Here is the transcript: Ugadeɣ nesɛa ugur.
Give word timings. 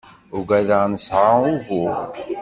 Ugadeɣ 0.37 0.83
nesɛa 0.87 1.33
ugur. 1.49 1.93